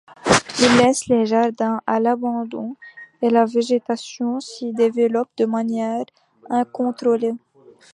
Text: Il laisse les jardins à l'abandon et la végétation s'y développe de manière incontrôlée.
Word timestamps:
Il 0.59 0.77
laisse 0.79 1.07
les 1.09 1.27
jardins 1.27 1.79
à 1.85 1.99
l'abandon 1.99 2.75
et 3.21 3.29
la 3.29 3.45
végétation 3.45 4.39
s'y 4.39 4.73
développe 4.73 5.29
de 5.37 5.45
manière 5.45 6.05
incontrôlée. 6.49 7.35